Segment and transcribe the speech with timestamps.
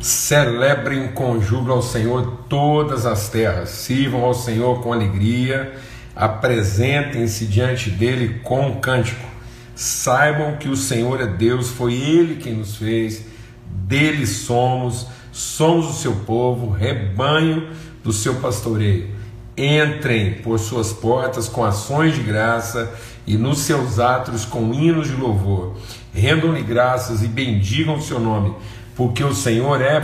[0.00, 5.74] Celebrem com júbilo ao Senhor todas as terras, sirvam ao Senhor com alegria,
[6.16, 9.28] apresentem-se diante dele com um cântico.
[9.76, 13.26] Saibam que o Senhor é Deus, foi Ele quem nos fez,
[13.66, 17.68] dele somos, somos o seu povo, rebanho
[18.02, 19.10] do seu pastoreio.
[19.54, 22.90] Entrem por suas portas com ações de graça
[23.26, 25.76] e nos seus atos com hinos de louvor.
[26.14, 28.54] Rendam-lhe graças e bendigam o seu nome
[29.00, 29.98] porque o Senhor é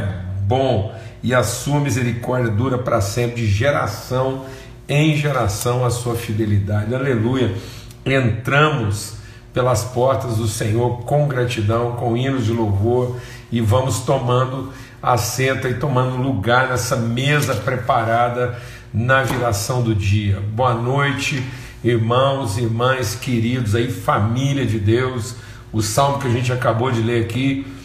[0.49, 0.91] bom
[1.23, 4.47] e a sua misericórdia dura para sempre, de geração
[4.89, 6.95] em geração a sua fidelidade.
[6.95, 7.55] Aleluia.
[8.07, 9.17] Entramos
[9.53, 13.21] pelas portas do Senhor com gratidão, com hinos de louvor
[13.53, 14.73] e vamos tomando
[15.03, 18.59] assento e tomando lugar nessa mesa preparada
[18.95, 20.41] na viração do dia.
[20.55, 21.45] Boa noite,
[21.85, 25.35] irmãos, irmãs, queridos aí, família de Deus.
[25.71, 27.76] O salmo que a gente acabou de ler aqui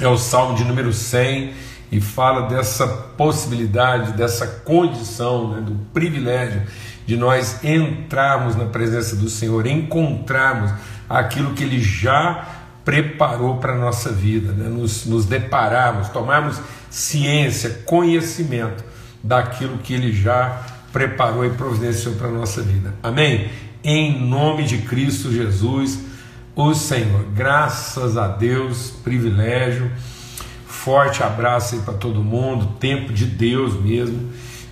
[0.00, 1.52] é o Salmo de número 100
[1.92, 6.62] e fala dessa possibilidade, dessa condição, né, do privilégio
[7.04, 10.70] de nós entrarmos na presença do Senhor, encontrarmos
[11.08, 12.46] aquilo que Ele já
[12.84, 18.84] preparou para a nossa vida, né, nos, nos depararmos, tomarmos ciência, conhecimento
[19.22, 22.94] daquilo que Ele já preparou e providenciou para a nossa vida.
[23.02, 23.50] Amém?
[23.82, 26.09] Em nome de Cristo Jesus
[26.54, 27.24] o Senhor.
[27.34, 29.90] Graças a Deus, privilégio.
[30.66, 32.76] Forte abraço aí para todo mundo.
[32.78, 34.30] Tempo de Deus mesmo.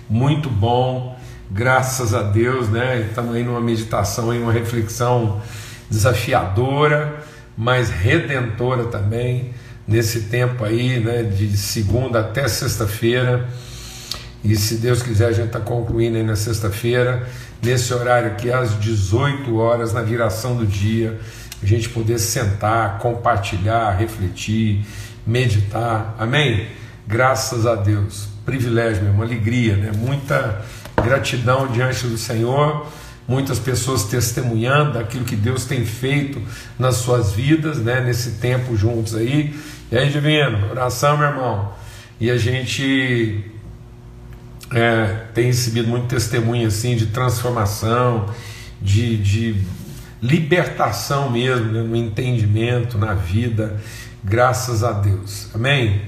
[0.09, 1.17] Muito bom.
[1.51, 3.05] Graças a Deus, né?
[3.07, 5.41] Estamos aí numa meditação, aí, uma reflexão
[5.89, 7.23] desafiadora,
[7.57, 9.53] mas redentora também.
[9.87, 11.23] Nesse tempo aí, né?
[11.23, 13.47] De segunda até sexta-feira.
[14.43, 17.27] E se Deus quiser, a gente está concluindo aí na sexta-feira,
[17.61, 21.19] nesse horário aqui, às 18 horas, na viração do dia
[21.61, 24.85] a gente poder sentar, compartilhar, refletir,
[25.25, 26.15] meditar.
[26.17, 26.67] Amém?
[27.07, 28.27] Graças a Deus.
[28.45, 29.91] Privilégio, uma alegria, né?
[29.95, 30.61] Muita
[31.03, 32.87] gratidão diante do Senhor.
[33.27, 36.41] Muitas pessoas testemunhando aquilo que Deus tem feito
[36.79, 38.01] nas suas vidas, né?
[38.01, 39.53] Nesse tempo juntos aí.
[39.91, 41.73] E aí, Divino, oração, meu irmão.
[42.19, 43.43] E a gente
[44.71, 48.33] é, tem recebido muito testemunho assim de transformação,
[48.81, 49.63] de, de
[50.21, 53.79] libertação mesmo, né, no entendimento, na vida,
[54.23, 55.47] graças a Deus.
[55.53, 56.01] Amém?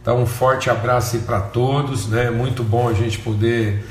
[0.00, 2.30] Então, um forte abraço aí para todos, né?
[2.30, 3.86] Muito bom a gente poder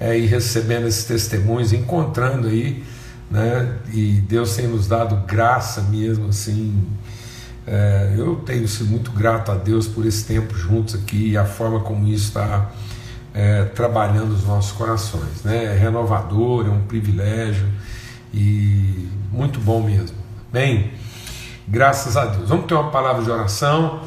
[0.00, 2.82] é, ir recebendo esses testemunhos, encontrando aí,
[3.30, 3.76] né?
[3.92, 6.82] E Deus tem nos dado graça mesmo, assim.
[7.66, 11.44] É, eu tenho sido muito grato a Deus por esse tempo juntos aqui e a
[11.44, 12.70] forma como isso está
[13.34, 15.64] é, trabalhando os nossos corações, né?
[15.64, 17.68] É renovador, é um privilégio
[18.32, 20.16] e muito bom mesmo.
[20.52, 20.92] Bem,
[21.66, 22.48] graças a Deus.
[22.48, 24.00] Vamos ter uma palavra de oração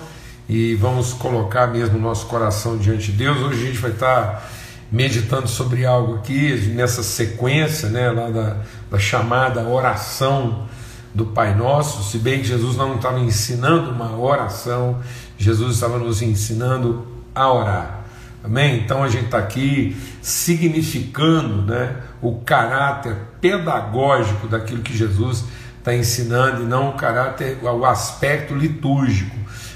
[0.49, 3.37] e vamos colocar mesmo o nosso coração diante de Deus.
[3.37, 4.51] Hoje a gente vai estar
[4.91, 8.57] meditando sobre algo aqui, nessa sequência né, lá da,
[8.89, 10.67] da chamada oração
[11.13, 12.03] do Pai Nosso.
[12.09, 14.99] Se bem que Jesus não estava ensinando uma oração,
[15.37, 18.00] Jesus estava nos ensinando a orar.
[18.43, 18.77] Amém?
[18.77, 25.45] Então a gente está aqui significando né, o caráter pedagógico daquilo que Jesus
[25.77, 29.35] está ensinando e não o caráter, o aspecto litúrgico.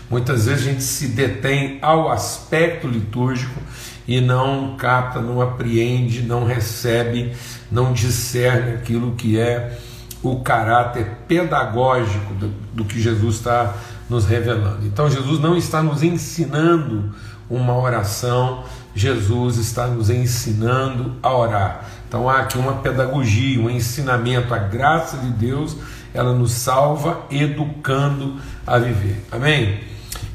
[0.09, 3.59] Muitas vezes a gente se detém ao aspecto litúrgico
[4.08, 7.34] e não capta, não apreende, não recebe,
[7.72, 9.78] não discerne aquilo que é
[10.22, 13.75] o caráter pedagógico do, do que Jesus está
[14.09, 14.86] nos revelando.
[14.86, 17.14] Então Jesus não está nos ensinando
[17.50, 18.63] uma oração,
[18.95, 21.85] Jesus está nos ensinando a orar.
[22.07, 25.75] Então há aqui uma pedagogia, um ensinamento, a graça de Deus,
[26.13, 28.35] ela nos salva educando
[28.66, 29.23] a viver.
[29.31, 29.79] Amém?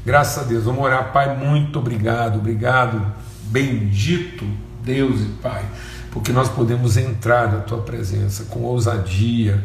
[0.05, 0.63] Graças a Deus.
[0.63, 3.01] Vamos orar, Pai, muito obrigado, obrigado,
[3.45, 4.45] bendito
[4.83, 5.63] Deus e Pai,
[6.11, 9.63] porque nós podemos entrar na tua presença com ousadia,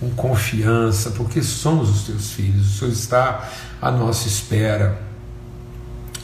[0.00, 2.74] com confiança, porque somos os teus filhos.
[2.74, 3.48] O Senhor está
[3.80, 5.11] à nossa espera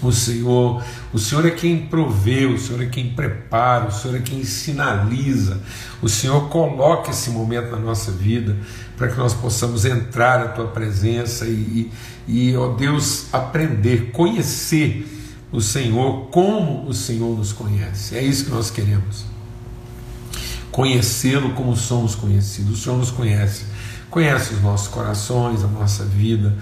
[0.03, 4.21] o Senhor, o Senhor é quem provê, o Senhor é quem prepara, o Senhor é
[4.21, 5.61] quem sinaliza,
[6.01, 8.57] o Senhor coloca esse momento na nossa vida
[8.97, 11.91] para que nós possamos entrar na tua presença e,
[12.27, 15.07] e, ó Deus, aprender, conhecer
[15.51, 18.17] o Senhor como o Senhor nos conhece.
[18.17, 19.25] É isso que nós queremos.
[20.71, 22.79] Conhecê-lo como somos conhecidos.
[22.79, 23.65] O Senhor nos conhece,
[24.11, 26.57] conhece os nossos corações, a nossa vida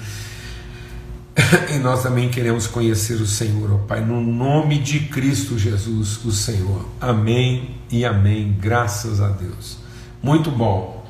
[1.74, 6.32] e nós também queremos conhecer o Senhor, ó Pai, no nome de Cristo Jesus, o
[6.32, 6.86] Senhor.
[7.00, 8.56] Amém e amém.
[8.58, 9.78] Graças a Deus.
[10.22, 11.04] Muito bom.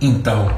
[0.00, 0.56] Então,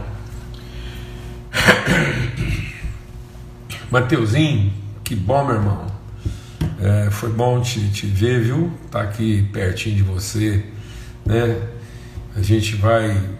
[3.91, 4.73] Mateuzinho,
[5.03, 5.87] que bom, meu irmão.
[6.81, 8.73] É, foi bom te, te ver, viu?
[8.91, 10.65] Tá aqui pertinho de você,
[11.27, 11.61] né?
[12.37, 13.39] A gente vai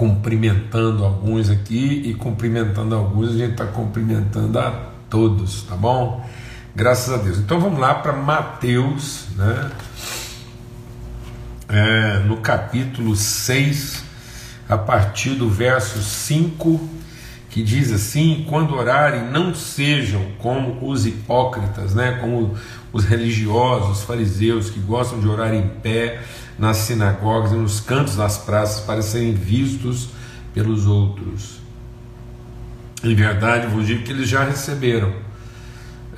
[0.00, 4.70] cumprimentando alguns aqui e cumprimentando alguns, a gente está cumprimentando a
[5.10, 6.26] todos, tá bom?
[6.74, 7.36] Graças a Deus.
[7.36, 9.70] Então vamos lá para Mateus, né?
[11.68, 14.02] É, no capítulo 6,
[14.70, 16.80] a partir do verso 5,
[17.50, 22.18] que diz assim: Quando orarem, não sejam como os hipócritas, né?
[22.20, 22.54] como
[22.92, 26.22] os religiosos, os fariseus, que gostam de orar em pé
[26.58, 30.10] nas sinagogas e nos cantos das praças para serem vistos
[30.54, 31.58] pelos outros.
[33.02, 35.12] Em verdade, vos digo que eles já receberam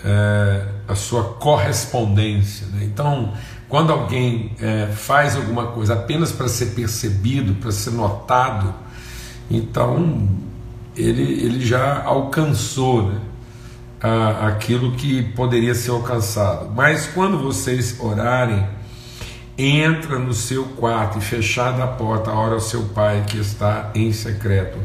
[0.04, 2.66] é, a sua correspondência.
[2.68, 2.84] Né?
[2.84, 3.32] Então,
[3.68, 8.74] quando alguém é, faz alguma coisa apenas para ser percebido, para ser notado,
[9.48, 10.28] então
[10.96, 13.20] ele, ele já alcançou né,
[14.00, 16.70] a, aquilo que poderia ser alcançado.
[16.74, 18.66] Mas quando vocês orarem,
[19.56, 24.12] entra no seu quarto e fechada a porta, ora ao seu pai que está em
[24.12, 24.78] secreto.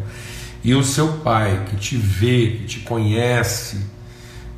[0.63, 3.85] E o seu pai que te vê, que te conhece,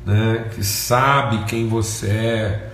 [0.04, 2.70] né, que sabe quem você é,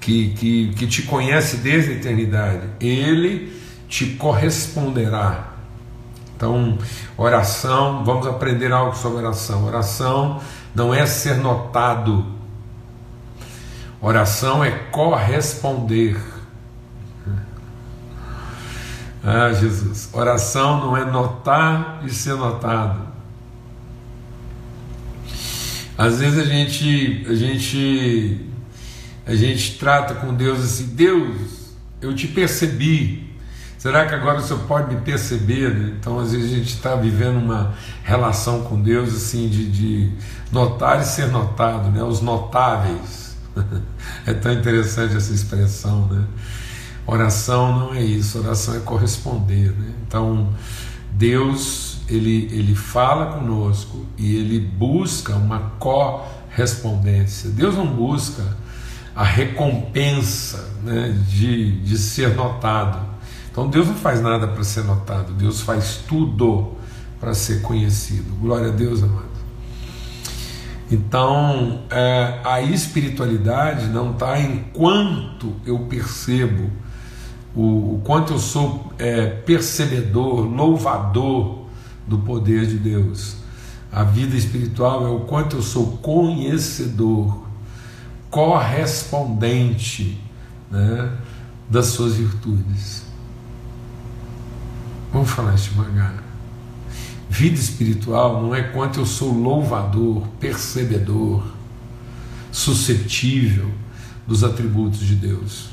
[0.00, 3.52] que, que, que te conhece desde a eternidade, ele
[3.88, 5.49] te corresponderá.
[6.40, 6.78] Então,
[7.18, 9.66] oração, vamos aprender algo sobre oração.
[9.66, 10.40] Oração
[10.74, 12.24] não é ser notado,
[14.00, 16.18] oração é corresponder.
[19.22, 23.06] Ah, Jesus, oração não é notar e ser notado.
[25.98, 28.46] Às vezes a gente, a gente,
[29.26, 33.29] a gente trata com Deus assim, Deus, eu te percebi.
[33.80, 35.74] Será que agora o Senhor pode me perceber?
[35.74, 35.94] Né?
[35.98, 37.72] Então, às vezes a gente está vivendo uma
[38.04, 40.12] relação com Deus assim de, de
[40.52, 42.02] notar e ser notado, né?
[42.02, 43.38] Os notáveis.
[44.26, 46.26] é tão interessante essa expressão, né?
[47.06, 49.70] Oração não é isso, oração é corresponder.
[49.70, 49.94] Né?
[50.06, 50.50] Então,
[51.12, 57.48] Deus ele, ele fala conosco e ele busca uma correspondência.
[57.48, 58.44] Deus não busca
[59.16, 63.08] a recompensa né, de, de ser notado.
[63.50, 66.72] Então, Deus não faz nada para ser notado, Deus faz tudo
[67.18, 68.34] para ser conhecido.
[68.40, 69.30] Glória a Deus, amado.
[70.90, 76.70] Então, é, a espiritualidade não está em quanto eu percebo
[77.54, 81.66] o, o quanto eu sou é, percebedor, louvador
[82.06, 83.36] do poder de Deus.
[83.92, 87.46] A vida espiritual é o quanto eu sou conhecedor,
[88.28, 90.20] correspondente
[90.70, 91.10] né,
[91.68, 93.09] das suas virtudes.
[95.12, 96.22] Vamos falar isso devagar.
[97.28, 101.44] Vida espiritual não é quanto eu sou louvador, percebedor,
[102.50, 103.70] suscetível
[104.26, 105.70] dos atributos de Deus.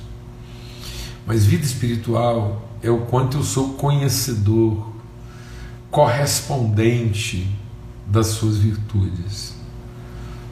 [1.25, 4.91] Mas vida espiritual é o quanto eu sou conhecedor,
[5.91, 7.49] correspondente
[8.05, 9.55] das suas virtudes.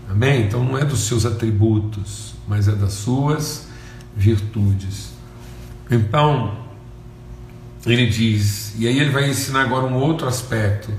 [0.09, 0.45] Amém?
[0.45, 3.67] Então não é dos seus atributos, mas é das suas
[4.15, 5.09] virtudes.
[5.89, 6.64] Então,
[7.85, 10.91] ele diz, e aí ele vai ensinar agora um outro aspecto,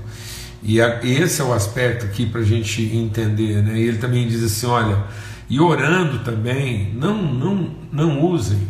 [0.63, 3.79] e esse é o aspecto aqui para a gente entender, né?
[3.79, 5.03] Ele também diz assim: olha,
[5.47, 8.67] e orando também, não, não, não usem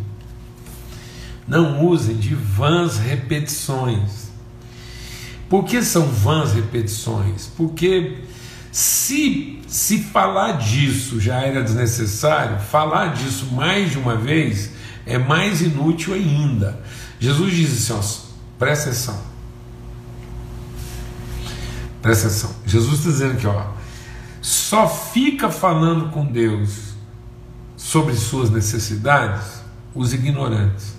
[1.48, 4.28] não usem de vãs repetições.
[5.50, 7.48] Por que são vãs repetições?
[7.56, 8.18] Porque
[8.70, 14.72] se, se falar disso já era desnecessário, falar disso mais de uma vez
[15.06, 16.78] é mais inútil ainda.
[17.20, 19.20] Jesus diz assim: ó, presta atenção.
[22.02, 22.56] Presta atenção.
[22.66, 23.72] Jesus está dizendo aqui, ó,
[24.42, 26.94] só fica falando com Deus
[27.76, 29.62] sobre suas necessidades
[29.94, 30.96] os ignorantes.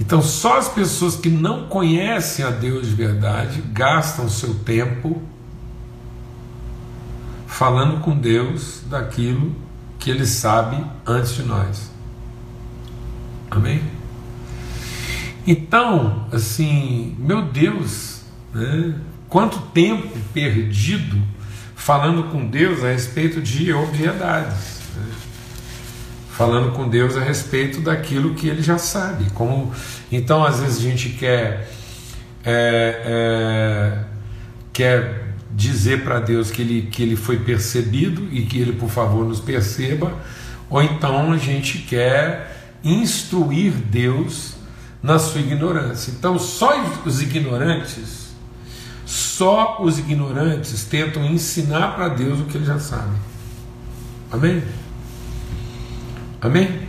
[0.00, 5.20] Então, só as pessoas que não conhecem a Deus de verdade gastam seu tempo
[7.46, 9.54] falando com Deus daquilo
[9.98, 11.90] que Ele sabe antes de nós.
[13.50, 13.82] Amém?
[15.46, 18.94] Então, assim, meu Deus, né?
[19.28, 21.20] quanto tempo perdido
[21.74, 24.78] falando com Deus a respeito de obviedades
[26.38, 29.28] falando com Deus a respeito daquilo que ele já sabe.
[29.34, 29.72] Como
[30.10, 31.68] então às vezes a gente quer
[32.44, 33.98] é, é,
[34.72, 39.26] quer dizer para Deus que ele que ele foi percebido e que ele por favor
[39.26, 40.14] nos perceba,
[40.70, 44.54] ou então a gente quer instruir Deus
[45.02, 46.10] na sua ignorância.
[46.10, 48.28] Então, só os ignorantes,
[49.06, 53.18] só os ignorantes tentam ensinar para Deus o que eles já sabem.
[54.30, 54.62] Amém?
[56.40, 56.88] Amém?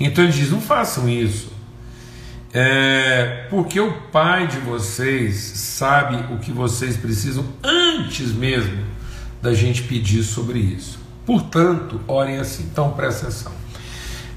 [0.00, 1.54] Então ele diz: não façam isso.
[2.52, 8.82] É, porque o Pai de vocês sabe o que vocês precisam antes mesmo
[9.42, 10.98] da gente pedir sobre isso.
[11.26, 12.62] Portanto, orem assim.
[12.64, 13.52] Então presta atenção.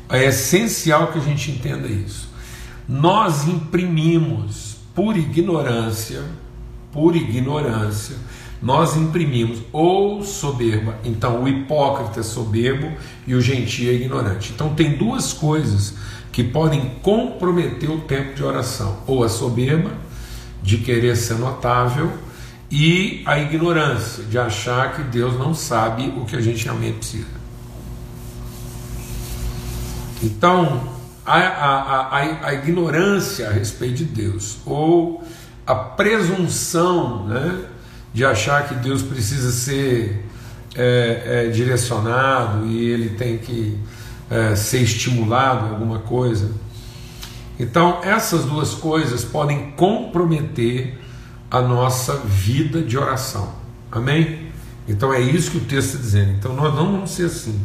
[0.10, 2.30] É essencial que a gente entenda isso.
[2.88, 6.24] Nós imprimimos por ignorância,
[6.92, 8.16] por ignorância,
[8.62, 12.92] nós imprimimos ou soberba, então o hipócrita é soberbo
[13.26, 14.52] e o gentio é ignorante.
[14.54, 15.94] Então tem duas coisas
[16.32, 19.92] que podem comprometer o tempo de oração: ou a soberba,
[20.62, 22.12] de querer ser notável,
[22.70, 27.39] e a ignorância, de achar que Deus não sabe o que a gente realmente precisa.
[30.22, 30.82] Então,
[31.26, 35.24] a, a, a, a ignorância a respeito de Deus, ou
[35.66, 37.66] a presunção, né?
[38.14, 40.26] de achar que Deus precisa ser
[40.76, 43.78] é, é, direcionado e ele tem que
[44.30, 46.52] é, ser estimulado em alguma coisa.
[47.60, 50.98] Então, essas duas coisas podem comprometer
[51.52, 53.54] a nossa vida de oração.
[53.92, 54.50] Amém?
[54.88, 56.32] Então, é isso que o texto está dizendo.
[56.32, 57.60] Então, nós não vamos ser assim.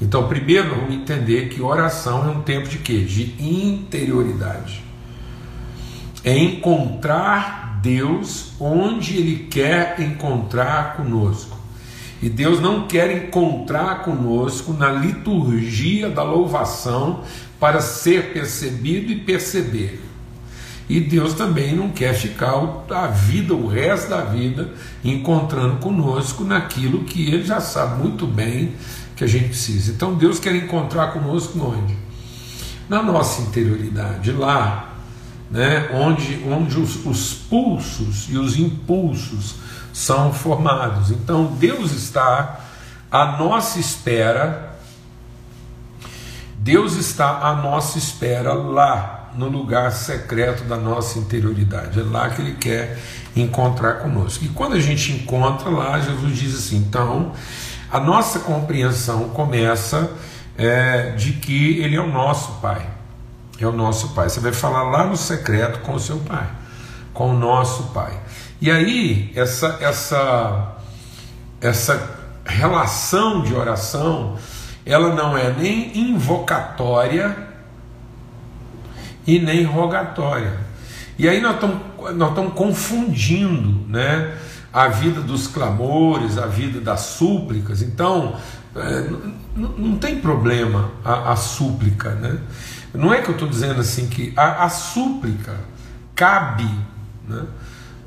[0.00, 3.00] Então, primeiro, vamos entender que oração é um tempo de quê?
[3.00, 4.84] De interioridade.
[6.22, 11.56] É encontrar Deus onde Ele quer encontrar conosco.
[12.22, 17.22] E Deus não quer encontrar conosco na liturgia da louvação
[17.60, 20.02] para ser percebido e perceber.
[20.88, 22.54] E Deus também não quer ficar
[22.90, 24.70] a vida, o resto da vida,
[25.04, 28.72] encontrando conosco naquilo que Ele já sabe muito bem
[29.16, 29.92] que a gente precisa.
[29.92, 31.96] Então Deus quer encontrar conosco onde?
[32.88, 34.92] Na nossa interioridade, lá
[35.50, 39.56] né, onde, onde os, os pulsos e os impulsos
[39.92, 41.10] são formados.
[41.10, 42.60] Então Deus está
[43.10, 44.76] à nossa espera,
[46.58, 52.00] Deus está à nossa espera lá, no lugar secreto da nossa interioridade.
[52.00, 52.98] É lá que Ele quer
[53.36, 54.44] encontrar conosco.
[54.44, 57.32] E quando a gente encontra lá, Jesus diz assim: então,
[57.90, 60.10] a nossa compreensão começa
[60.56, 62.96] é, de que Ele é o nosso Pai
[63.64, 64.28] é o nosso Pai.
[64.28, 66.46] Você vai falar lá no secreto com o seu Pai,
[67.12, 68.12] com o nosso Pai.
[68.60, 70.76] E aí, essa, essa,
[71.60, 74.36] essa relação de oração,
[74.84, 77.36] ela não é nem invocatória
[79.26, 80.58] e nem rogatória.
[81.18, 81.78] E aí nós estamos,
[82.14, 84.34] nós estamos confundindo né,
[84.76, 87.80] a vida dos clamores, a vida das súplicas.
[87.80, 88.36] Então,
[88.76, 89.10] é,
[89.56, 92.38] não, tem problema a, a súplica, né?
[92.92, 95.54] Não é que eu estou dizendo assim que a, a súplica
[96.14, 96.68] cabe
[97.26, 97.44] né,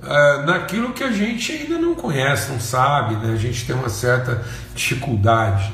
[0.03, 3.89] uh, naquilo que a gente ainda não conhece, não sabe, né, a gente tem uma
[3.89, 4.45] certa
[4.75, 5.73] dificuldade.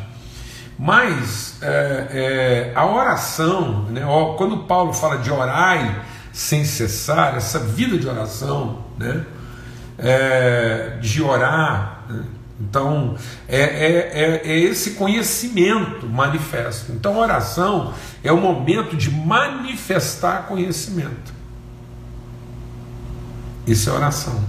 [0.80, 4.02] Mas é, é, a oração, né,
[4.38, 9.25] quando Paulo fala de orai sem cessar, essa vida de oração, né,
[9.98, 12.24] é, de orar, né,
[12.60, 13.16] então,
[13.50, 16.94] é, é, é, é, esse conhecimento manifesto.
[16.94, 21.34] Então, oração é o momento de manifestar conhecimento.
[23.68, 24.42] Isso é oração.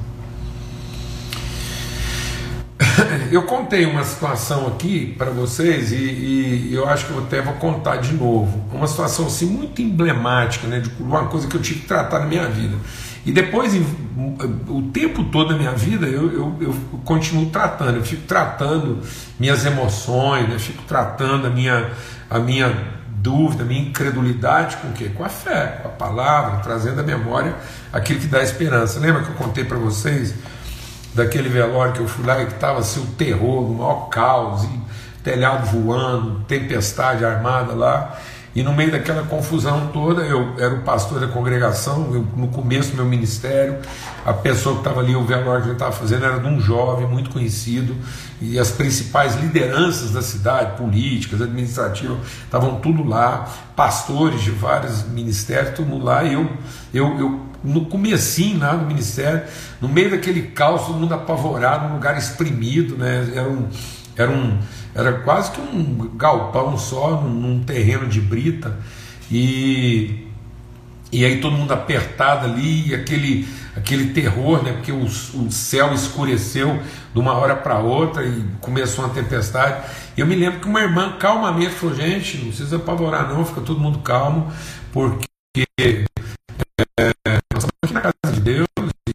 [3.33, 7.55] Eu contei uma situação aqui para vocês e, e, eu acho que eu até vou
[7.55, 8.65] contar de novo.
[8.73, 12.27] Uma situação assim muito emblemática, né, de uma coisa que eu tive que tratar na
[12.27, 12.77] minha vida.
[13.27, 13.75] E depois,
[14.69, 19.03] o tempo todo da minha vida, eu, eu, eu continuo tratando, eu fico tratando
[19.37, 20.57] minhas emoções, né?
[20.61, 21.91] fico tratando a minha,
[22.31, 22.73] a minha
[23.09, 25.11] dúvida, a minha incredulidade com o quê?
[25.13, 27.57] Com a fé, com a palavra, trazendo à memória
[27.93, 29.01] aquilo que dá esperança.
[29.01, 30.33] Lembra que eu contei para vocês
[31.13, 34.69] daquele velório que eu fui lá e que estava assim, o terror, o maior caos,
[35.25, 38.17] telhado voando, tempestade armada lá.
[38.57, 42.93] E no meio daquela confusão toda, eu era o pastor da congregação, eu, no começo
[42.93, 43.77] do meu ministério,
[44.25, 47.07] a pessoa que estava ali, o velório que ele estava fazendo, era de um jovem
[47.07, 47.95] muito conhecido,
[48.41, 53.47] e as principais lideranças da cidade, políticas, administrativas, estavam tudo lá,
[53.77, 56.51] pastores de vários ministérios, todo mundo lá, e eu,
[56.95, 59.43] eu, eu no comecinho lá do ministério,
[59.83, 63.33] no meio daquele caos, todo mundo apavorado, num lugar exprimido, né?
[63.35, 63.69] era um,
[64.17, 64.59] era um
[64.97, 68.77] era quase que um galpão só, num, terreno de brita.
[69.31, 70.27] E,
[71.13, 74.73] E aí todo mundo apertado ali, aquele, aquele terror, né?
[74.73, 76.81] Porque o, o céu escureceu
[77.13, 79.87] de uma hora para outra e começou uma tempestade.
[80.17, 83.79] Eu me lembro que uma irmã calmamente falou: gente, não precisa apavorar, não, fica todo
[83.79, 84.51] mundo calmo,
[84.93, 85.65] porque
[86.99, 87.13] é,
[87.53, 88.67] nós estamos aqui na casa de Deus,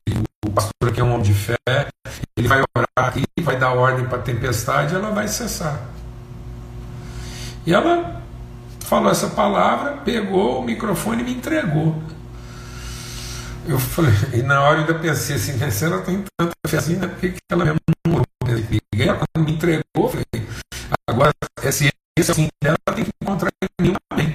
[0.07, 0.13] e
[0.45, 1.57] o pastor aqui é um homem de fé,
[2.37, 5.79] ele vai orar aqui, vai dar ordem para a tempestade, ela vai cessar.
[7.65, 8.21] E ela
[8.79, 12.01] falou essa palavra, pegou o microfone e me entregou.
[13.67, 16.95] Eu falei, e na hora eu ainda pensei assim, se ela tem tanta fé assim,
[16.95, 18.25] né, por que ela mesmo não orou?
[18.93, 20.25] E ela, quando me entregou, falei,
[21.07, 21.31] agora,
[21.63, 24.33] esse, esse assim dela tem que encontrar em mim amém.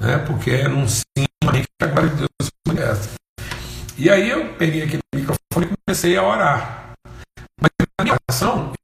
[0.00, 3.08] Né, porque é num sim, amém, que a glória de Deus se manifesta.
[3.96, 6.81] E aí eu peguei aquele microfone e comecei a orar.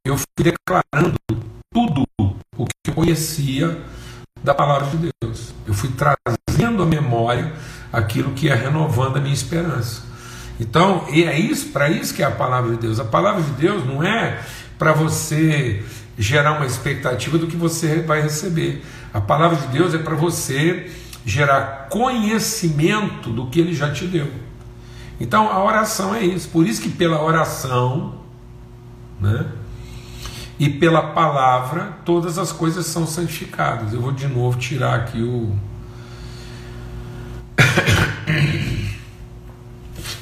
[0.05, 1.15] Eu fui declarando
[1.73, 2.05] tudo
[2.55, 3.81] o que eu conhecia
[4.43, 5.53] da palavra de Deus.
[5.65, 7.51] Eu fui trazendo à memória
[7.91, 10.03] aquilo que é renovando a minha esperança.
[10.59, 12.99] Então, e é isso, para isso que é a palavra de Deus.
[12.99, 14.39] A palavra de Deus não é
[14.77, 15.83] para você
[16.17, 18.83] gerar uma expectativa do que você vai receber.
[19.11, 20.91] A palavra de Deus é para você
[21.25, 24.27] gerar conhecimento do que ele já te deu.
[25.19, 26.49] Então, a oração é isso.
[26.49, 28.18] Por isso que pela oração,
[29.19, 29.45] né?
[30.59, 33.93] e pela palavra todas as coisas são santificadas.
[33.93, 35.57] Eu vou de novo tirar aqui o.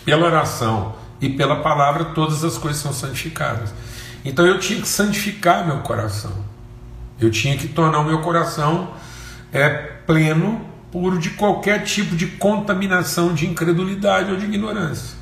[0.05, 3.73] pela oração e pela palavra todas as coisas são santificadas.
[4.23, 6.45] Então eu tinha que santificar meu coração.
[7.19, 8.91] Eu tinha que tornar o meu coração
[9.51, 9.69] é
[10.05, 10.61] pleno,
[10.91, 15.17] puro de qualquer tipo de contaminação de incredulidade ou de ignorância.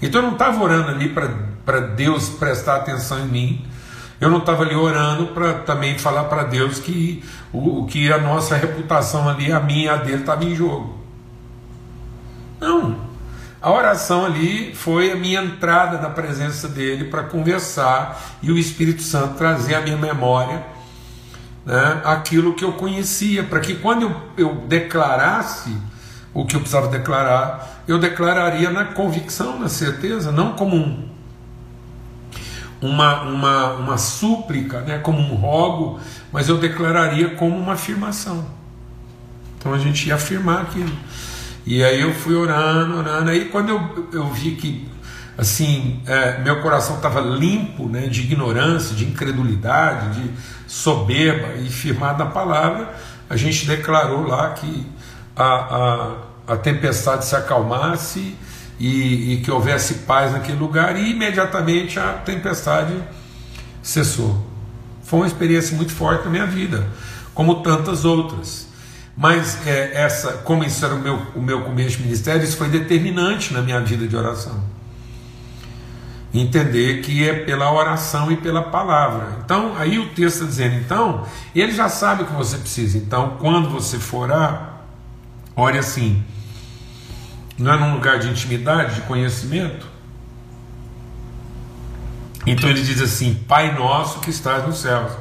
[0.00, 3.70] Então eu não estava orando ali para Deus prestar atenção em mim
[4.20, 8.54] eu não estava ali orando para também falar para Deus que o que a nossa
[8.54, 10.98] reputação ali, a minha e a dele, estava em jogo.
[12.60, 13.08] Não.
[13.62, 19.02] A oração ali foi a minha entrada na presença dele para conversar e o Espírito
[19.02, 20.64] Santo trazer à minha memória
[21.64, 25.74] né, aquilo que eu conhecia, para que quando eu, eu declarasse
[26.32, 31.09] o que eu precisava declarar, eu declararia na convicção, na certeza, não como um
[32.80, 36.00] uma, uma, uma súplica, né, como um rogo,
[36.32, 38.44] mas eu declararia como uma afirmação.
[39.58, 40.92] Então a gente ia afirmar aquilo.
[41.66, 43.30] E aí eu fui orando, orando.
[43.30, 44.88] Aí quando eu, eu vi que
[45.36, 50.30] assim é, meu coração estava limpo né, de ignorância, de incredulidade, de
[50.66, 52.94] soberba e firmado na palavra,
[53.28, 54.86] a gente declarou lá que
[55.36, 58.36] a, a, a tempestade se acalmasse
[58.80, 62.94] e, e que houvesse paz naquele lugar, e imediatamente a tempestade
[63.82, 64.42] cessou.
[65.02, 66.88] Foi uma experiência muito forte na minha vida,
[67.34, 68.68] como tantas outras.
[69.14, 72.70] Mas é, essa, como isso era o meu, o meu começo de ministério, isso foi
[72.70, 74.62] determinante na minha vida de oração.
[76.32, 79.40] Entender que é pela oração e pela palavra.
[79.44, 82.96] Então, aí o texto está dizendo, então, ele já sabe o que você precisa.
[82.96, 84.84] Então, quando você for orar,
[85.54, 86.24] ore assim
[87.60, 89.86] não é num lugar de intimidade, de conhecimento?
[92.46, 95.12] Então ele diz assim: Pai nosso que estás nos céus,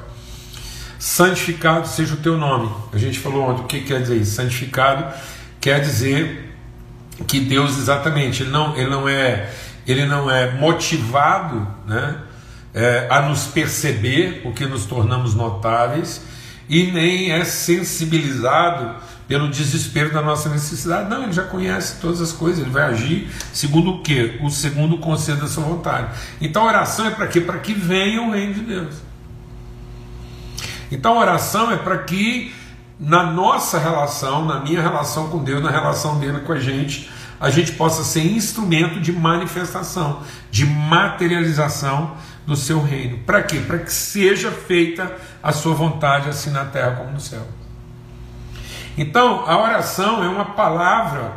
[0.97, 2.71] santificado seja o teu nome.
[2.93, 4.35] A gente falou ontem o que quer dizer isso?
[4.35, 5.05] Santificado
[5.59, 6.55] quer dizer
[7.27, 9.51] que Deus exatamente ele não, ele não é
[9.85, 12.15] ele não é motivado, né,
[12.73, 16.21] é, a nos perceber porque nos tornamos notáveis
[16.69, 18.95] e nem é sensibilizado
[19.29, 21.07] pelo desespero da nossa necessidade.
[21.07, 24.39] Não, ele já conhece todas as coisas, ele vai agir segundo o quê?
[24.41, 26.09] O segundo conselho da sua vontade.
[26.41, 27.39] Então a oração é para quê?
[27.39, 28.95] Para que venha o reino de Deus.
[30.91, 32.51] Então a oração é para que
[32.99, 37.07] na nossa relação, na minha relação com Deus, na relação dele com a gente,
[37.39, 42.15] a gente possa ser instrumento de manifestação, de materialização
[42.47, 43.19] do seu reino.
[43.19, 43.59] Para quê?
[43.59, 47.58] Para que seja feita a sua vontade, assim na terra como no céu.
[48.99, 51.31] Então, a oração é uma palavra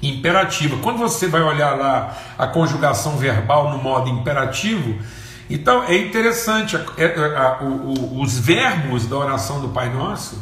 [0.00, 0.76] imperativa.
[0.76, 4.96] Quando você vai olhar lá a conjugação verbal no modo imperativo,
[5.50, 7.58] então é interessante, é, é,
[8.12, 10.40] os verbos da oração do Pai Nosso,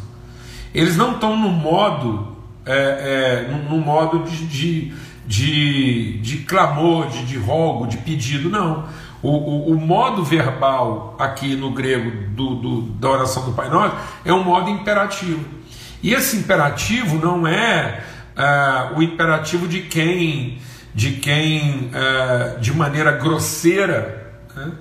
[0.74, 2.36] eles não estão no modo,
[2.66, 4.94] é, é, no, no, modo de, de,
[5.26, 8.84] de, de clamor, de, de, rogo, de pedido, não.
[9.22, 13.96] O, o, o, modo verbal aqui no grego do, do, da oração do Pai Nosso
[14.26, 15.56] é um modo imperativo.
[16.02, 18.02] E esse imperativo não é
[18.36, 20.58] uh, o imperativo de quem,
[20.94, 24.72] de quem uh, de maneira grosseira né,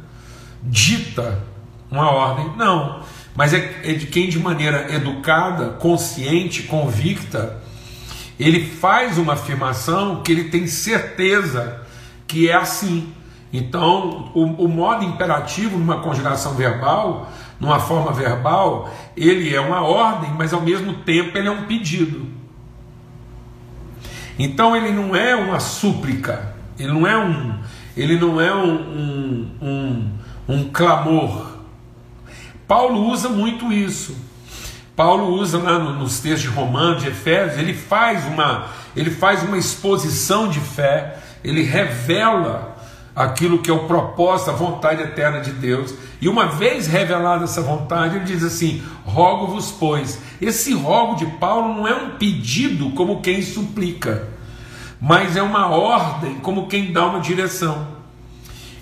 [0.62, 1.40] dita
[1.90, 3.02] uma ordem, não,
[3.36, 7.58] mas é, é de quem de maneira educada, consciente, convicta,
[8.40, 11.82] ele faz uma afirmação que ele tem certeza
[12.28, 13.12] que é assim.
[13.52, 20.32] Então, o, o modo imperativo numa conjugação verbal, numa forma verbal, ele é uma ordem,
[20.38, 22.28] mas ao mesmo tempo ele é um pedido.
[24.38, 27.58] Então ele não é uma súplica, ele não é um,
[27.96, 30.10] ele não é um, um, um,
[30.48, 31.58] um clamor.
[32.68, 34.16] Paulo usa muito isso.
[34.96, 38.66] Paulo usa lá nos textos de Romanos, de Efésios, ele faz uma,
[38.96, 42.77] ele faz uma exposição de fé, ele revela
[43.18, 45.96] aquilo que é o propósito, a vontade eterna de Deus.
[46.22, 50.22] E uma vez revelada essa vontade, ele diz assim: rogo-vos, pois.
[50.40, 54.28] Esse rogo de Paulo não é um pedido como quem suplica,
[55.02, 57.98] mas é uma ordem como quem dá uma direção.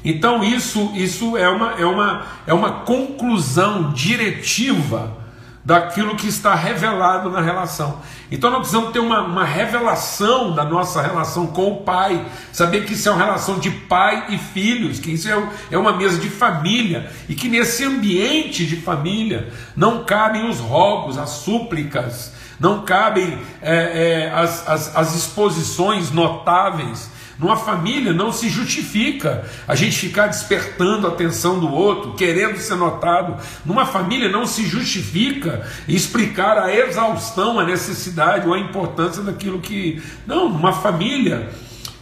[0.04, 5.25] Então isso, isso é, uma, é, uma, é uma conclusão diretiva
[5.66, 8.00] daquilo que está revelado na relação.
[8.32, 12.24] Então nós precisamos ter uma, uma, revelação da nossa relação com o Pai,
[12.54, 15.98] saber que isso é uma relação de pai e filhos, que isso é, é uma
[15.98, 22.32] mesa de família e que nesse ambiente de família não cabem os rogos, as súplicas,
[22.60, 29.76] não cabem é, é, as, as, as exposições notáveis numa família não se justifica a
[29.76, 33.38] gente ficar despertando a atenção do outro, querendo ser notado.
[33.66, 40.02] Numa família não se justifica explicar a exaustão, a necessidade ou a importância daquilo que.
[40.26, 41.50] Não, numa família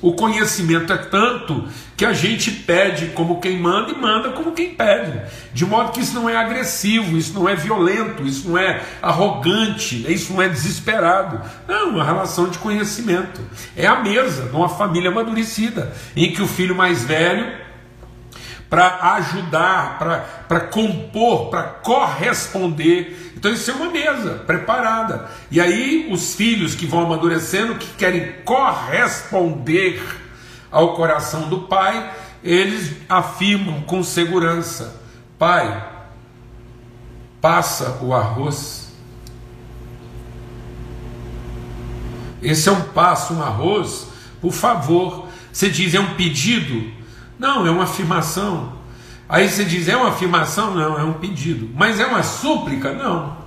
[0.04, 1.63] o conhecimento é tanto
[1.96, 5.22] que a gente pede como quem manda e manda como quem pede.
[5.54, 10.06] De modo que isso não é agressivo, isso não é violento, isso não é arrogante,
[10.12, 11.39] isso não é desesperado.
[11.66, 13.39] Não, uma relação de conhecimento.
[13.78, 17.63] É a mesa de uma família amadurecida, em que o filho mais velho
[18.70, 20.00] para ajudar,
[20.50, 23.33] para compor, para corresponder.
[23.43, 25.29] Então isso é uma mesa preparada.
[25.51, 30.01] E aí os filhos que vão amadurecendo, que querem corresponder
[30.71, 32.10] ao coração do pai,
[32.41, 34.95] eles afirmam com segurança:
[35.38, 35.91] Pai,
[37.41, 38.93] passa o arroz.
[42.41, 44.08] Esse é um passo, um arroz,
[44.39, 45.27] por favor.
[45.51, 46.89] Você diz, é um pedido?
[47.38, 48.71] Não, é uma afirmação.
[49.27, 50.73] Aí você diz, é uma afirmação?
[50.73, 51.69] Não, é um pedido.
[51.73, 52.93] Mas é uma súplica?
[52.93, 53.38] Não.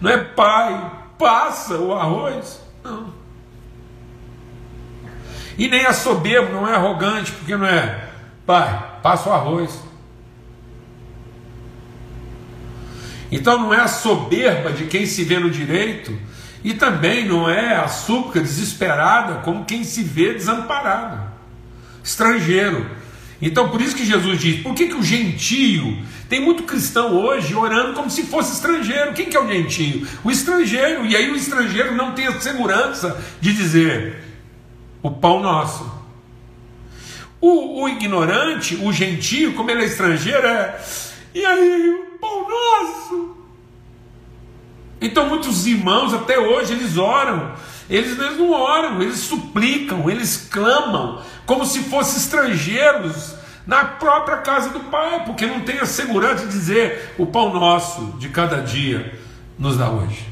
[0.00, 2.60] Não é pai, passa o arroz?
[2.82, 3.12] Não.
[5.56, 8.08] E nem é soberbo, não é arrogante, porque não é
[8.46, 9.82] pai, passa o arroz.
[13.30, 16.18] Então não é a soberba de quem se vê no direito,
[16.64, 21.20] e também não é a súplica desesperada como quem se vê desamparado,
[22.04, 23.01] estrangeiro.
[23.42, 25.98] Então, por isso que Jesus diz: por que, que o gentio.
[26.28, 29.12] Tem muito cristão hoje orando como se fosse estrangeiro.
[29.12, 30.06] Quem que é o gentio?
[30.24, 31.04] O estrangeiro.
[31.04, 34.22] E aí o estrangeiro não tem a segurança de dizer:
[35.02, 36.00] o pão nosso.
[37.40, 40.80] O, o ignorante, o gentio, como ele é estrangeiro, é.
[41.34, 43.36] E aí, o pão nosso.
[45.00, 47.52] Então, muitos irmãos até hoje eles oram.
[47.90, 53.34] Eles, não oram, eles suplicam, eles clamam, como se fossem estrangeiros
[53.66, 58.16] na própria casa do Pai, porque não tem a segurança de dizer: o pão nosso
[58.18, 59.18] de cada dia
[59.58, 60.26] nos dá hoje.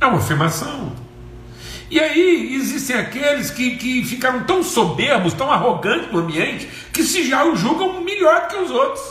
[0.00, 0.92] É uma afirmação.
[1.90, 7.22] E aí existem aqueles que, que ficaram tão soberbos, tão arrogantes no ambiente, que se
[7.28, 9.02] já o julgam melhor que os outros,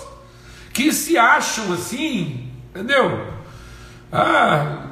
[0.74, 3.28] que se acham assim, entendeu?
[4.12, 4.88] Ah,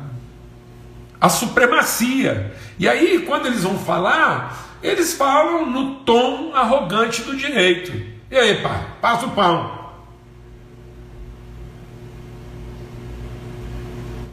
[1.19, 2.55] a supremacia.
[2.77, 7.91] E aí, quando eles vão falar, eles falam no tom arrogante do direito.
[8.32, 9.79] E aí, pai, passa o pão.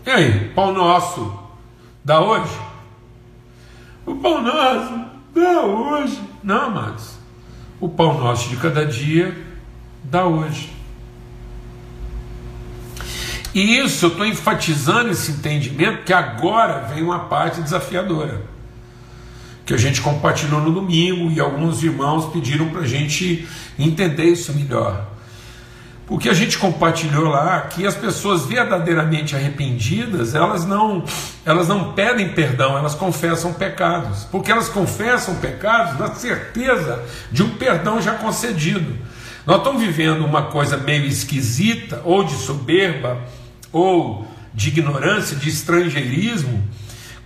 [0.05, 1.37] E aí, pão nosso,
[2.05, 2.57] dá hoje?
[4.05, 5.01] O pão nosso,
[5.35, 6.21] dá hoje.
[6.45, 7.19] Não, mas
[7.81, 9.37] o pão nosso de cada dia,
[10.05, 10.76] dá hoje.
[13.57, 18.43] E isso eu estou enfatizando esse entendimento, que agora vem uma parte desafiadora,
[19.65, 24.53] que a gente compartilhou no domingo e alguns irmãos pediram para a gente entender isso
[24.53, 25.07] melhor.
[26.07, 31.03] Porque a gente compartilhou lá que as pessoas verdadeiramente arrependidas, elas não,
[31.43, 34.25] elas não pedem perdão, elas confessam pecados.
[34.25, 38.95] Porque elas confessam pecados na certeza de um perdão já concedido.
[39.47, 43.19] Nós estamos vivendo uma coisa meio esquisita, ou de soberba,
[43.77, 46.67] ou de ignorância, de estrangeirismo,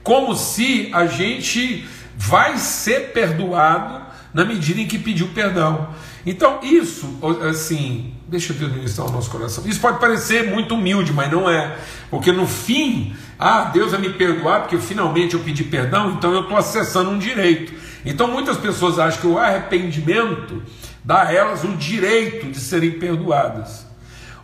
[0.03, 1.87] como se a gente
[2.17, 5.91] vai ser perdoado na medida em que pediu perdão.
[6.27, 9.65] Então, isso, assim, deixa Deus ministrar o nosso coração.
[9.67, 11.77] Isso pode parecer muito humilde, mas não é.
[12.11, 16.43] Porque no fim, ah, Deus vai me perdoar porque finalmente eu pedi perdão, então eu
[16.43, 17.73] estou acessando um direito.
[18.05, 20.63] Então, muitas pessoas acham que o arrependimento
[21.05, 23.87] dá a elas o direito de serem perdoadas.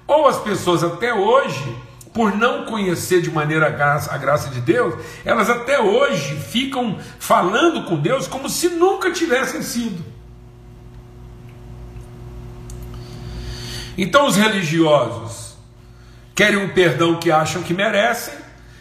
[0.07, 1.86] Ou as pessoas até hoje
[2.17, 6.99] por não conhecer de maneira a graça, a graça de Deus, elas até hoje ficam
[7.19, 10.03] falando com Deus como se nunca tivessem sido.
[13.99, 15.59] Então os religiosos
[16.35, 18.33] querem um perdão que acham que merecem,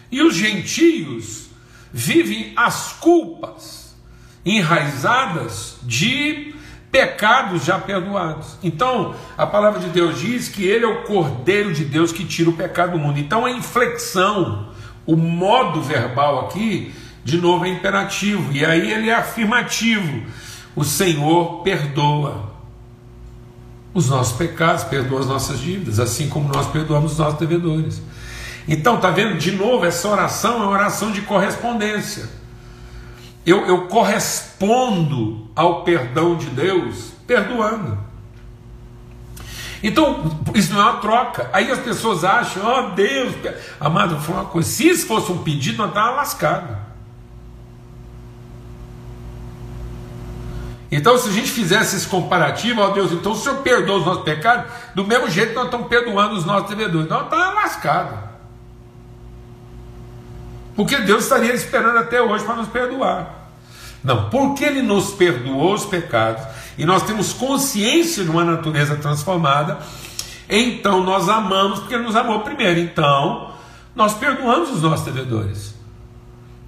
[0.10, 1.48] e os gentios
[1.92, 3.98] vivem as culpas
[4.46, 6.55] enraizadas de
[6.96, 8.58] pecados já perdoados.
[8.64, 12.50] Então, a palavra de Deus diz que ele é o Cordeiro de Deus que tira
[12.50, 13.20] o pecado do mundo.
[13.20, 14.70] Então, a inflexão,
[15.06, 20.24] o modo verbal aqui, de novo é imperativo, e aí ele é afirmativo.
[20.74, 22.54] O Senhor perdoa
[23.94, 28.02] os nossos pecados, perdoa as nossas dívidas, assim como nós perdoamos os nossos devedores.
[28.70, 29.38] Então, tá vendo?
[29.38, 32.45] De novo, essa oração é uma oração de correspondência
[33.46, 37.98] eu, eu correspondo ao perdão de Deus perdoando.
[39.84, 41.48] Então, isso não é uma troca.
[41.54, 43.36] Aí as pessoas acham, ó oh, Deus,
[43.80, 46.78] amado, falar uma coisa: se isso fosse um pedido, nós estávamos lascados.
[50.92, 54.24] Então, se a gente fizesse esse comparativo, ó Deus, então o Senhor perdoa os nossos
[54.24, 57.10] pecados, do mesmo jeito nós estamos perdoando os nossos devedores.
[57.10, 58.35] Nós estávamos lascados.
[60.76, 63.46] Porque Deus estaria esperando até hoje para nos perdoar.
[64.04, 66.44] Não, porque Ele nos perdoou os pecados
[66.78, 69.80] e nós temos consciência de uma natureza transformada,
[70.50, 72.80] então nós amamos porque Ele nos amou primeiro.
[72.80, 73.52] Então,
[73.96, 75.74] nós perdoamos os nossos devedores.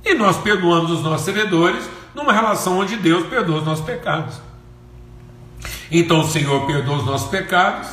[0.04, 1.84] E nós perdoamos os nossos devedores
[2.16, 4.36] numa relação onde Deus perdoa os nossos pecados.
[5.92, 7.88] Então o Senhor perdoa os nossos pecados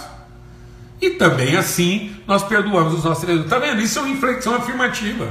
[1.01, 3.53] e também assim nós perdoamos os nossos devedores.
[3.53, 3.83] Está vendo?
[3.83, 5.29] Isso é uma inflexão afirmativa.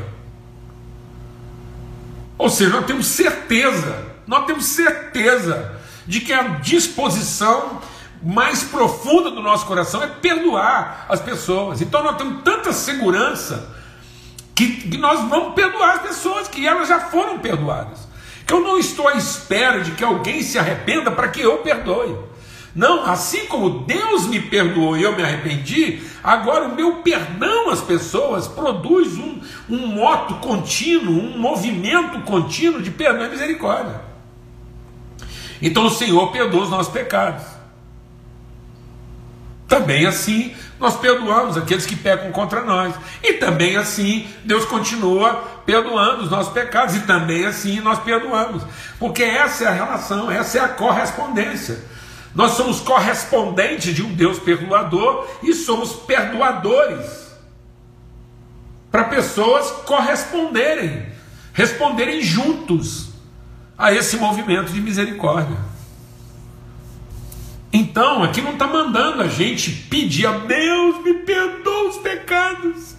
[2.43, 7.81] Ou seja, nós temos certeza, nós temos certeza de que a disposição
[8.21, 11.81] mais profunda do nosso coração é perdoar as pessoas.
[11.81, 13.73] Então nós temos tanta segurança
[14.53, 18.09] que, que nós vamos perdoar as pessoas, que elas já foram perdoadas.
[18.45, 22.13] Que eu não estou à espera de que alguém se arrependa para que eu perdoe.
[22.75, 27.81] Não, assim como Deus me perdoou e eu me arrependi, agora o meu perdão às
[27.81, 34.01] pessoas produz um, um moto contínuo, um movimento contínuo de perdão e misericórdia.
[35.61, 37.45] Então o Senhor perdoa os nossos pecados.
[39.67, 42.93] Também assim nós perdoamos aqueles que pecam contra nós.
[43.23, 46.95] E também assim Deus continua perdoando os nossos pecados.
[46.95, 48.63] E também assim nós perdoamos.
[48.99, 51.92] Porque essa é a relação, essa é a correspondência.
[52.35, 57.23] Nós somos correspondentes de um Deus perdoador e somos perdoadores
[58.91, 61.07] para pessoas corresponderem,
[61.51, 63.09] responderem juntos
[63.77, 65.57] a esse movimento de misericórdia.
[67.71, 72.95] Então, aqui não está mandando a gente pedir a Deus, me perdoa os pecados.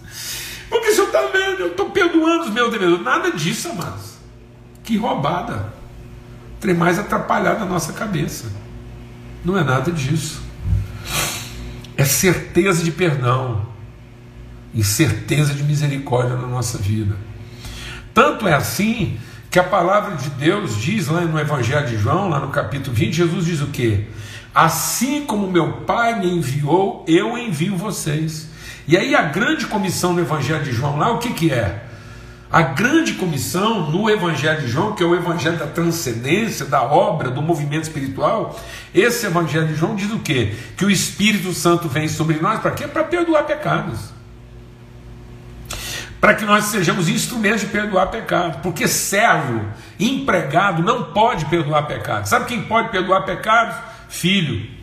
[0.69, 3.01] Porque o senhor está vendo, eu estou perdoando os meus devedores.
[3.01, 4.15] Nada disso, amados.
[4.83, 5.73] Que roubada.
[6.59, 8.51] Tem mais atrapalhado a nossa cabeça.
[9.45, 10.41] Não é nada disso.
[11.95, 13.67] É certeza de perdão
[14.73, 17.15] e certeza de misericórdia na nossa vida.
[18.13, 19.17] Tanto é assim
[19.51, 23.13] que a palavra de Deus diz lá no Evangelho de João, lá no capítulo 20,
[23.13, 24.05] Jesus diz o quê?
[24.53, 28.49] Assim como meu Pai me enviou, eu envio vocês.
[28.87, 31.84] E aí a grande comissão no Evangelho de João lá, o que, que é?
[32.55, 37.29] A grande comissão no Evangelho de João, que é o Evangelho da transcendência, da obra,
[37.29, 38.57] do movimento espiritual,
[38.93, 40.55] esse Evangelho de João diz o quê?
[40.77, 42.87] Que o Espírito Santo vem sobre nós para quê?
[42.87, 43.99] Para perdoar pecados.
[46.21, 48.61] Para que nós sejamos instrumentos de perdoar pecados.
[48.63, 49.65] Porque servo,
[49.99, 52.29] empregado, não pode perdoar pecados.
[52.29, 53.75] Sabe quem pode perdoar pecados?
[54.07, 54.74] Filho.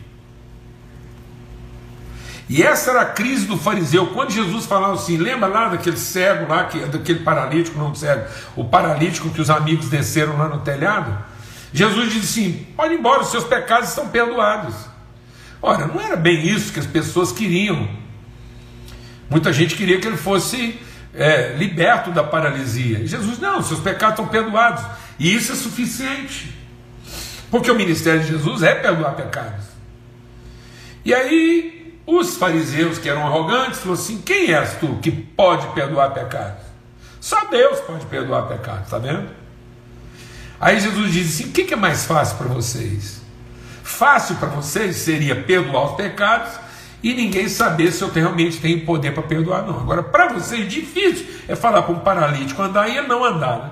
[2.53, 4.05] E essa era a crise do fariseu.
[4.13, 8.63] Quando Jesus falava assim, lembra lá daquele cego lá, que, daquele paralítico, não cego, o
[8.63, 11.17] paralítico que os amigos desceram lá no telhado?
[11.73, 14.75] Jesus disse assim: pode ir embora, os seus pecados estão perdoados.
[15.59, 17.89] Ora, não era bem isso que as pessoas queriam.
[19.31, 20.79] Muita gente queria que ele fosse
[21.11, 23.07] é, liberto da paralisia.
[23.07, 24.85] Jesus, não, seus pecados estão perdoados.
[25.17, 26.55] E isso é suficiente.
[27.49, 29.65] Porque o ministério de Jesus é perdoar pecados.
[31.03, 31.72] E aí
[32.05, 36.63] os fariseus, que eram arrogantes, falaram assim: Quem és tu que pode perdoar pecados?
[37.21, 39.29] Só Deus pode perdoar pecados, está vendo?
[40.59, 43.21] Aí Jesus diz assim: O que é mais fácil para vocês?
[43.83, 46.53] Fácil para vocês seria perdoar os pecados
[47.03, 49.77] e ninguém saber se eu realmente tenho poder para perdoar, não.
[49.77, 53.57] Agora, para vocês, difícil é falar para um paralítico andar e não andar.
[53.59, 53.71] Né?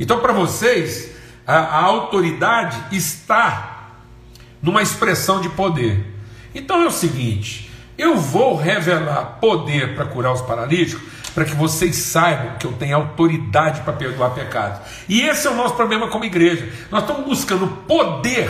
[0.00, 1.10] Então, para vocês,
[1.46, 3.90] a, a autoridade está
[4.62, 6.17] numa expressão de poder.
[6.54, 11.02] Então é o seguinte: eu vou revelar poder para curar os paralíticos,
[11.34, 14.80] para que vocês saibam que eu tenho autoridade para perdoar pecados.
[15.08, 16.68] E esse é o nosso problema como igreja.
[16.90, 18.48] Nós estamos buscando poder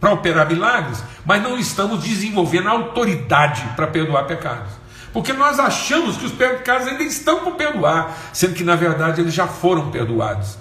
[0.00, 4.72] para operar milagres, mas não estamos desenvolvendo autoridade para perdoar pecados.
[5.12, 9.32] Porque nós achamos que os pecados ainda estão por perdoar, sendo que na verdade eles
[9.32, 10.58] já foram perdoados.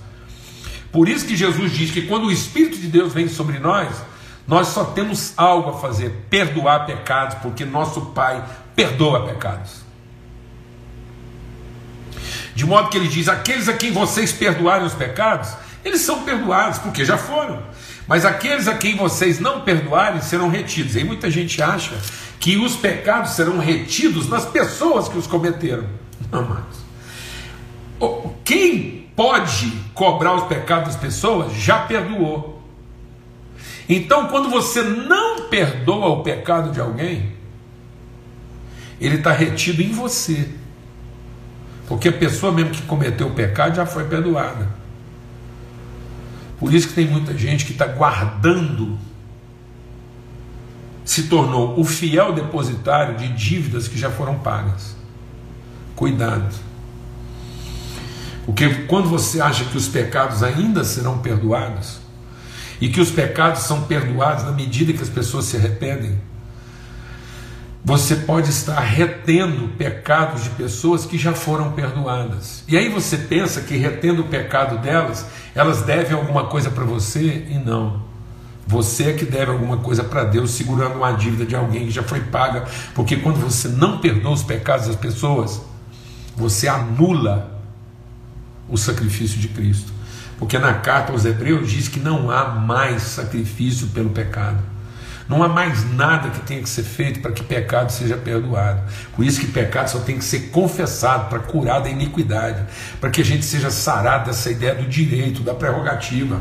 [0.91, 3.89] Por isso que Jesus diz que quando o Espírito de Deus vem sobre nós,
[4.47, 8.43] nós só temos algo a fazer: perdoar pecados, porque nosso Pai
[8.75, 9.83] perdoa pecados.
[12.53, 15.49] De modo que ele diz: aqueles a quem vocês perdoarem os pecados,
[15.83, 17.61] eles são perdoados, porque já foram.
[18.07, 20.95] Mas aqueles a quem vocês não perdoarem serão retidos.
[20.95, 21.95] E muita gente acha
[22.39, 25.85] que os pecados serão retidos nas pessoas que os cometeram.
[26.31, 26.85] Não, amados.
[28.43, 32.54] Quem pode cobrar os pecados das pessoas já perdoou.
[33.87, 37.33] Então, quando você não perdoa o pecado de alguém,
[38.99, 40.49] ele está retido em você.
[41.87, 44.67] Porque a pessoa mesmo que cometeu o pecado já foi perdoada.
[46.57, 48.97] Por isso que tem muita gente que está guardando,
[51.03, 54.95] se tornou o fiel depositário de dívidas que já foram pagas.
[55.95, 56.55] Cuidado.
[58.45, 61.99] Porque quando você acha que os pecados ainda serão perdoados,
[62.79, 66.19] e que os pecados são perdoados na medida que as pessoas se arrependem,
[67.83, 72.63] você pode estar retendo pecados de pessoas que já foram perdoadas.
[72.67, 77.45] E aí você pensa que retendo o pecado delas, elas devem alguma coisa para você
[77.47, 78.01] e não.
[78.65, 82.01] Você é que deve alguma coisa para Deus, segurando uma dívida de alguém que já
[82.01, 85.61] foi paga, porque quando você não perdoa os pecados das pessoas,
[86.35, 87.61] você anula
[88.67, 89.93] o sacrifício de Cristo.
[90.37, 94.59] Porque na carta aos Hebreus diz que não há mais sacrifício pelo pecado.
[95.27, 98.81] Não há mais nada que tenha que ser feito para que pecado seja perdoado.
[99.15, 102.63] Por isso que pecado só tem que ser confessado para curar da iniquidade,
[103.01, 106.39] para que a gente seja sarado dessa ideia do direito, da prerrogativa.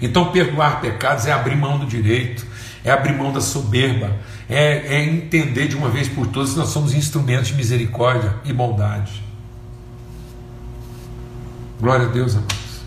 [0.00, 2.46] Então, perdoar pecados é abrir mão do direito,
[2.84, 4.16] é abrir mão da soberba,
[4.48, 8.52] é, é entender de uma vez por todas que nós somos instrumentos de misericórdia e
[8.52, 9.31] bondade.
[11.82, 12.82] Glória a Deus, amados.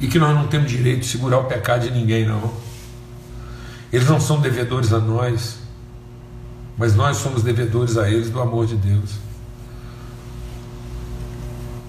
[0.00, 2.52] E que nós não temos direito de segurar o pecado de ninguém, não.
[3.92, 5.58] Eles não são devedores a nós,
[6.76, 9.12] mas nós somos devedores a eles do amor de Deus.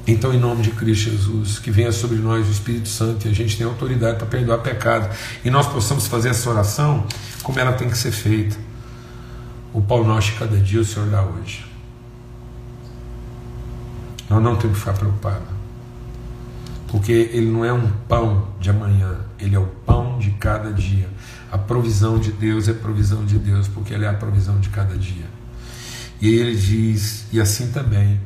[0.06, 3.34] Então, em nome de Cristo Jesus, que venha sobre nós o Espírito Santo e a
[3.34, 5.10] gente tem autoridade para perdoar pecado
[5.43, 7.08] e nós possamos fazer essa oração
[7.41, 8.56] como ela tem que ser feita.
[9.73, 11.65] O pão nosso de cada dia o Senhor dá hoje.
[14.30, 15.54] Nós não temos que ficar preocupados.
[16.95, 21.10] Porque ele não é um pão de amanhã, ele é o pão de cada dia.
[21.51, 24.95] A provisão de Deus é provisão de Deus, porque ele é a provisão de cada
[24.97, 25.25] dia.
[26.21, 28.17] E ele diz, e assim também,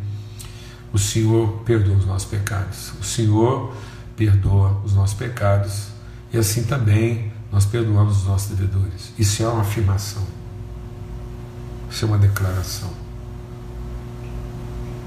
[0.93, 2.93] o Senhor perdoa os nossos pecados.
[3.01, 3.75] O Senhor
[4.15, 5.88] perdoa os nossos pecados,
[6.32, 9.12] e assim também nós perdoamos os nossos devedores.
[9.17, 10.27] Isso é uma afirmação.
[11.89, 12.91] Isso é uma declaração.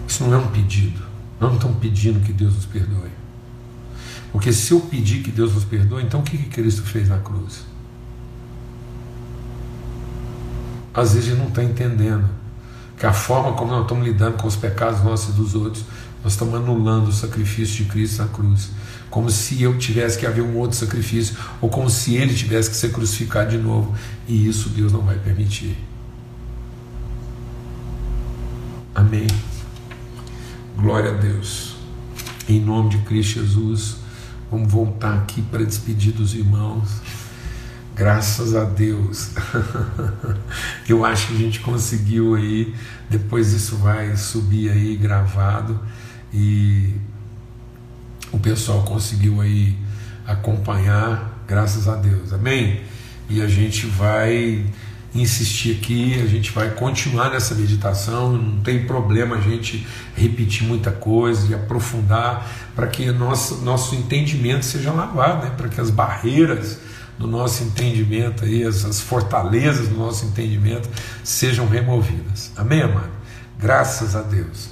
[0.09, 1.01] Isso não é um pedido.
[1.39, 3.22] Nós não estamos pedindo que Deus nos perdoe.
[4.33, 7.19] Porque se eu pedir que Deus nos perdoe, então o que, que Cristo fez na
[7.19, 7.65] cruz?
[10.95, 12.29] Às vezes a gente não está entendendo
[12.99, 15.85] que a forma como nós estamos lidando com os pecados nossos e dos outros,
[16.23, 18.71] nós estamos anulando o sacrifício de Cristo na cruz.
[19.11, 22.77] Como se eu tivesse que haver um outro sacrifício, ou como se ele tivesse que
[22.77, 23.95] ser crucificado de novo.
[24.27, 25.77] E isso Deus não vai permitir.
[28.95, 29.27] Amém.
[30.77, 31.77] Glória a Deus.
[32.49, 33.97] Em nome de Cristo Jesus.
[34.53, 37.01] Vamos voltar aqui para despedir dos irmãos.
[37.97, 39.31] Graças a Deus.
[40.87, 42.75] Eu acho que a gente conseguiu aí.
[43.09, 45.81] Depois isso vai subir aí gravado
[46.35, 46.93] e
[48.31, 49.75] o pessoal conseguiu aí
[50.27, 51.43] acompanhar.
[51.49, 52.35] Graças a Deus.
[52.35, 52.83] Amém?
[53.31, 54.67] E a gente vai
[55.15, 59.87] insistir aqui, a gente vai continuar nessa meditação, não tem problema a gente
[60.17, 65.53] repetir muita coisa e aprofundar para que nosso, nosso entendimento seja lavado, né?
[65.57, 66.79] para que as barreiras
[67.19, 70.89] do nosso entendimento, aí, as, as fortalezas do nosso entendimento
[71.23, 72.51] sejam removidas.
[72.57, 73.11] Amém, amado?
[73.59, 74.71] Graças a Deus.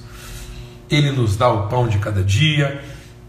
[0.90, 2.82] Ele nos dá o pão de cada dia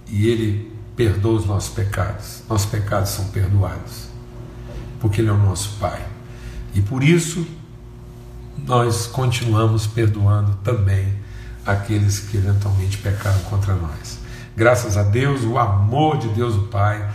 [0.07, 2.41] e Ele perdoa os nossos pecados.
[2.49, 4.07] Nossos pecados são perdoados,
[4.99, 6.10] porque Ele é o nosso Pai.
[6.73, 7.45] E por isso,
[8.65, 11.13] nós continuamos perdoando também
[11.65, 14.19] aqueles que eventualmente pecaram contra nós.
[14.55, 17.09] Graças a Deus, o amor de Deus o Pai,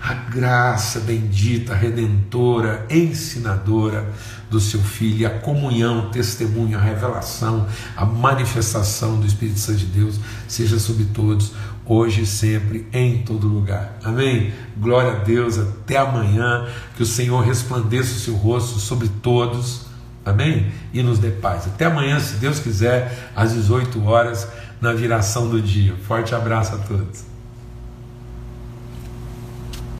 [0.00, 4.12] a graça bendita, redentora, ensinadora
[4.50, 9.86] do seu Filho, a comunhão, o testemunho, a revelação, a manifestação do Espírito Santo de
[9.86, 11.52] Deus seja sobre todos,
[11.86, 13.98] hoje e sempre, em todo lugar.
[14.02, 14.52] Amém?
[14.76, 16.66] Glória a Deus, até amanhã,
[16.96, 19.86] que o Senhor resplandeça o seu rosto sobre todos.
[20.24, 20.70] Amém?
[20.92, 21.66] E nos dê paz.
[21.66, 24.46] Até amanhã, se Deus quiser, às 18 horas,
[24.80, 25.94] na viração do dia.
[26.06, 27.31] Forte abraço a todos.